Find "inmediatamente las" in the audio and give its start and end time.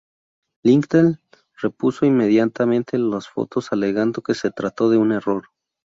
2.07-3.27